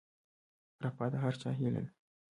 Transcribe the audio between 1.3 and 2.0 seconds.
چا هیله ده